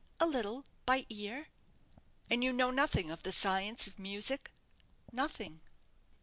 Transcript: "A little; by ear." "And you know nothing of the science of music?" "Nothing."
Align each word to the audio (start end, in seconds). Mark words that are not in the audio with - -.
"A 0.19 0.25
little; 0.25 0.65
by 0.87 1.05
ear." 1.09 1.49
"And 2.27 2.43
you 2.43 2.51
know 2.51 2.71
nothing 2.71 3.11
of 3.11 3.21
the 3.21 3.31
science 3.31 3.85
of 3.85 3.99
music?" 3.99 4.51
"Nothing." 5.11 5.61